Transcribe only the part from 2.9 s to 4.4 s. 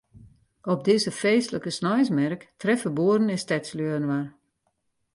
boeren en stedslju inoar.